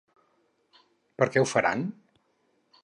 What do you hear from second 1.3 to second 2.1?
què ho faran?